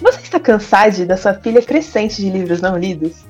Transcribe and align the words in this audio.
Você 0.00 0.20
está 0.20 0.38
cansado 0.38 1.04
da 1.06 1.16
sua 1.16 1.34
pilha 1.34 1.60
crescente 1.60 2.16
de 2.16 2.30
livros 2.30 2.60
não 2.60 2.76
lidos? 2.76 3.26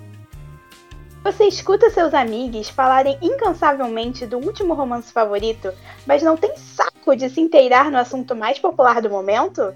Você 1.25 1.45
escuta 1.45 1.91
seus 1.91 2.15
amigos 2.15 2.69
falarem 2.69 3.19
incansavelmente 3.21 4.27
do 4.27 4.39
último 4.39 4.75
romance 4.75 5.13
favorito, 5.13 5.73
mas 6.07 6.23
não 6.23 6.37
tem 6.37 6.57
saco 6.57 7.17
de 7.17 7.29
se 7.29 7.41
inteirar 7.41 7.91
no 7.91 7.99
assunto 7.99 8.37
mais 8.37 8.59
popular 8.59 9.03
do 9.03 9.11
momento? 9.11 9.75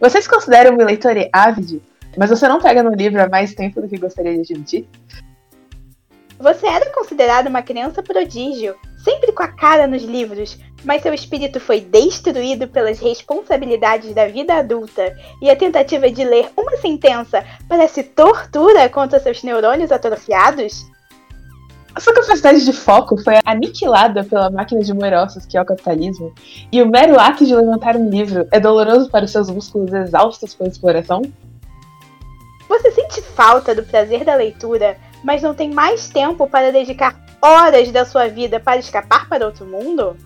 Você 0.00 0.22
se 0.22 0.28
considera 0.28 0.72
um 0.72 0.76
leitor 0.76 1.14
ávido, 1.32 1.82
mas 2.16 2.30
você 2.30 2.48
não 2.48 2.60
pega 2.60 2.82
no 2.82 2.94
livro 2.94 3.22
há 3.22 3.28
mais 3.28 3.54
tempo 3.54 3.80
do 3.80 3.88
que 3.88 3.98
gostaria 3.98 4.32
de 4.34 4.40
admitir? 4.40 4.88
Você 6.38 6.66
era 6.66 6.90
considerado 6.90 7.48
uma 7.48 7.62
criança 7.62 8.02
prodígio, 8.02 8.74
sempre 9.04 9.32
com 9.32 9.42
a 9.42 9.48
cara 9.48 9.86
nos 9.86 10.02
livros, 10.02 10.58
mas 10.84 11.02
seu 11.02 11.12
espírito 11.12 11.60
foi 11.60 11.80
destruído 11.80 12.68
pelas 12.68 12.98
responsabilidades 12.98 14.14
da 14.14 14.26
vida 14.26 14.54
adulta 14.54 15.14
e 15.40 15.50
a 15.50 15.56
tentativa 15.56 16.10
de 16.10 16.24
ler 16.24 16.50
uma 16.56 16.76
sentença 16.76 17.44
parece 17.68 18.02
tortura 18.02 18.88
contra 18.88 19.20
seus 19.20 19.42
neurônios 19.42 19.92
atrofiados? 19.92 20.86
A 21.94 21.98
sua 21.98 22.14
capacidade 22.14 22.64
de 22.64 22.72
foco 22.72 23.20
foi 23.22 23.34
aniquilada 23.44 24.22
pela 24.22 24.48
máquina 24.48 24.80
de 24.80 24.94
moer 24.94 25.12
ossos 25.14 25.44
que 25.44 25.58
é 25.58 25.60
o 25.60 25.64
capitalismo, 25.64 26.32
e 26.70 26.80
o 26.80 26.88
mero 26.88 27.18
ato 27.18 27.44
de 27.44 27.54
levantar 27.54 27.96
um 27.96 28.08
livro 28.08 28.46
é 28.52 28.60
doloroso 28.60 29.10
para 29.10 29.24
os 29.24 29.30
seus 29.32 29.50
músculos 29.50 29.92
exaustos 29.92 30.54
pela 30.54 30.70
exploração? 30.70 31.22
Você 32.68 32.92
sente 32.92 33.20
falta 33.20 33.74
do 33.74 33.82
prazer 33.82 34.24
da 34.24 34.36
leitura, 34.36 34.96
mas 35.22 35.42
não 35.42 35.54
tem 35.54 35.70
mais 35.70 36.08
tempo 36.08 36.46
para 36.46 36.72
dedicar 36.72 37.18
horas 37.40 37.90
da 37.90 38.04
sua 38.04 38.28
vida 38.28 38.60
para 38.60 38.78
escapar 38.78 39.28
para 39.28 39.46
outro 39.46 39.64
mundo? 39.66 40.16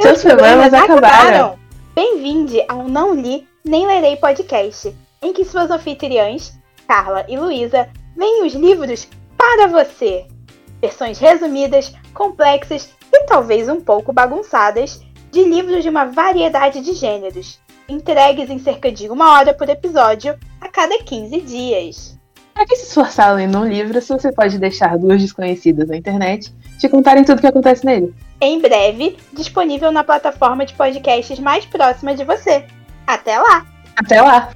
Seus 0.00 0.22
problemas 0.22 0.72
acabaram. 0.72 1.58
Bem-vinde 1.94 2.62
ao 2.68 2.84
Não 2.88 3.14
Li 3.14 3.48
Nem 3.64 3.86
Lerei 3.86 4.16
podcast, 4.16 4.94
em 5.20 5.32
que 5.32 5.44
suas 5.44 5.70
anfitriãs, 5.70 6.56
Carla 6.86 7.24
e 7.28 7.36
Luísa, 7.36 7.88
leem 8.16 8.46
os 8.46 8.54
livros 8.54 9.08
para 9.36 9.66
você. 9.66 10.26
Versões 10.80 11.18
resumidas, 11.18 11.92
complexas 12.14 12.90
e 13.12 13.24
talvez 13.24 13.68
um 13.68 13.80
pouco 13.80 14.12
bagunçadas 14.12 15.02
de 15.30 15.44
livros 15.44 15.82
de 15.82 15.88
uma 15.88 16.04
variedade 16.06 16.80
de 16.80 16.94
gêneros, 16.94 17.60
entregues 17.88 18.48
em 18.48 18.58
cerca 18.58 18.90
de 18.90 19.08
uma 19.08 19.32
hora 19.32 19.52
por 19.52 19.68
episódio 19.68 20.38
a 20.60 20.68
cada 20.68 20.98
15 21.02 21.40
dias. 21.40 22.17
Para 22.58 22.66
que 22.66 22.74
se 22.74 22.88
esforçar 22.88 23.36
lendo 23.36 23.56
um 23.56 23.64
livro 23.64 24.02
se 24.02 24.12
você 24.12 24.32
pode 24.32 24.58
deixar 24.58 24.98
duas 24.98 25.22
desconhecidas 25.22 25.88
na 25.88 25.96
internet 25.96 26.52
te 26.76 26.88
contarem 26.88 27.22
tudo 27.22 27.38
o 27.38 27.40
que 27.40 27.46
acontece 27.46 27.86
nele? 27.86 28.12
em 28.40 28.60
breve 28.60 29.16
disponível 29.32 29.92
na 29.92 30.02
plataforma 30.02 30.66
de 30.66 30.74
podcasts 30.74 31.38
mais 31.38 31.64
próxima 31.64 32.16
de 32.16 32.24
você. 32.24 32.64
Até 33.06 33.38
lá! 33.38 33.64
Até 33.96 34.20
lá! 34.20 34.50